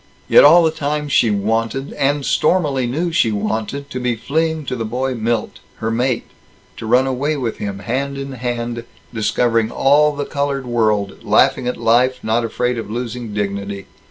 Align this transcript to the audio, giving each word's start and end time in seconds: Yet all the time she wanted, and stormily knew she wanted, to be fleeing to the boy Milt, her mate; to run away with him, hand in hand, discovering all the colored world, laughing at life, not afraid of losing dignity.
Yet 0.27 0.43
all 0.43 0.63
the 0.63 0.71
time 0.71 1.09
she 1.09 1.29
wanted, 1.29 1.93
and 1.93 2.25
stormily 2.25 2.87
knew 2.87 3.11
she 3.11 3.31
wanted, 3.31 3.91
to 3.91 3.99
be 3.99 4.15
fleeing 4.15 4.65
to 4.65 4.75
the 4.75 4.83
boy 4.83 5.13
Milt, 5.13 5.59
her 5.75 5.91
mate; 5.91 6.25
to 6.77 6.87
run 6.87 7.05
away 7.05 7.37
with 7.37 7.59
him, 7.59 7.77
hand 7.77 8.17
in 8.17 8.31
hand, 8.31 8.83
discovering 9.13 9.69
all 9.69 10.15
the 10.15 10.25
colored 10.25 10.65
world, 10.65 11.23
laughing 11.23 11.67
at 11.67 11.77
life, 11.77 12.17
not 12.23 12.43
afraid 12.43 12.79
of 12.79 12.89
losing 12.89 13.31
dignity. 13.35 13.85